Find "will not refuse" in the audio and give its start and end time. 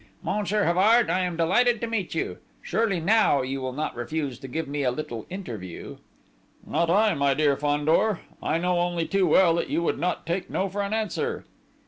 3.61-4.41